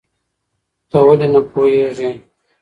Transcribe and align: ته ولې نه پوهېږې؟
ته 0.89 0.97
ولې 1.07 1.27
نه 1.33 1.41
پوهېږې؟ 1.51 2.09